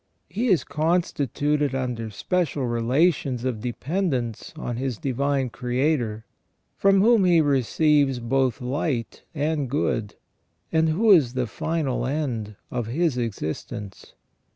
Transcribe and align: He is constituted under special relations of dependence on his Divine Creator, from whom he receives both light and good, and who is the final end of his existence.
He 0.31 0.47
is 0.47 0.63
constituted 0.63 1.75
under 1.75 2.09
special 2.09 2.65
relations 2.65 3.45
of 3.45 3.59
dependence 3.61 4.51
on 4.55 4.77
his 4.77 4.97
Divine 4.97 5.51
Creator, 5.51 6.25
from 6.75 7.01
whom 7.01 7.23
he 7.23 7.39
receives 7.39 8.19
both 8.19 8.61
light 8.61 9.21
and 9.35 9.69
good, 9.69 10.15
and 10.71 10.89
who 10.89 11.11
is 11.11 11.35
the 11.35 11.45
final 11.45 12.07
end 12.07 12.55
of 12.71 12.87
his 12.87 13.15
existence. 13.15 14.15